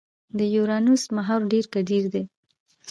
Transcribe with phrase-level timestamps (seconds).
[0.37, 2.23] د یورانوس محور ډېر کډېر دی.